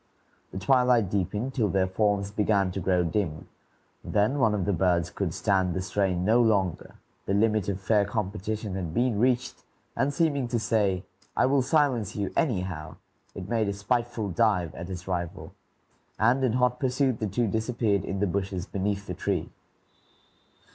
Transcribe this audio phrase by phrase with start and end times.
[0.51, 3.47] The twilight deepened till their forms began to grow dim;
[4.03, 6.95] then one of the birds could stand the strain no longer,
[7.27, 9.63] the limit of fair competition had been reached,
[9.95, 11.03] and seeming to say,
[11.37, 12.95] "I will silence you, anyhow,"
[13.35, 15.53] it made a spiteful dive at its rival,
[16.17, 19.51] and in hot pursuit the two disappeared in the bushes beneath the tree.